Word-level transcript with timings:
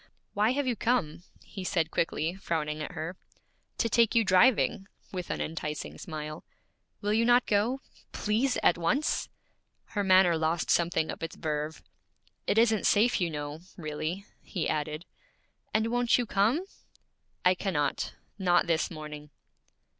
'Why 0.33 0.53
have 0.53 0.65
you 0.65 0.75
come?' 0.75 1.21
he 1.43 1.63
said 1.63 1.91
quickly, 1.91 2.33
frowning 2.33 2.81
at 2.81 2.93
her. 2.93 3.17
'To 3.77 3.87
take 3.87 4.15
you 4.15 4.23
driving,' 4.23 4.87
with 5.11 5.29
an 5.29 5.39
enticing 5.39 5.99
smile. 5.99 6.43
'Will 7.01 7.13
you 7.13 7.23
not 7.23 7.45
go? 7.45 7.81
Please, 8.11 8.57
at 8.63 8.79
once?' 8.79 9.29
Her 9.93 10.03
manner 10.03 10.39
lost 10.39 10.71
something 10.71 11.11
of 11.11 11.21
its 11.21 11.35
verve. 11.35 11.83
'It 12.47 12.57
isn't 12.57 12.87
safe, 12.87 13.21
you 13.21 13.29
know, 13.29 13.59
really,' 13.77 14.25
he 14.41 14.67
added. 14.67 15.05
'And 15.71 15.85
won't 15.91 16.17
you 16.17 16.25
come?' 16.25 16.65
'I 17.45 17.53
cannot; 17.53 18.15
not 18.39 18.65
this 18.65 18.89
morning.' 18.89 19.29